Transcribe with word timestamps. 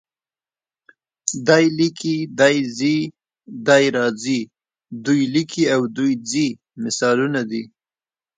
دی 1.47 1.65
لیکي، 1.77 2.15
دی 2.39 2.57
ځي، 2.77 2.95
دی 3.67 3.85
راځي، 3.97 4.41
دوی 5.05 5.21
لیکي 5.33 5.63
او 5.75 5.81
دوی 5.97 6.13
ځي 6.29 6.47
مثالونه 6.83 7.41
دي. 7.51 7.63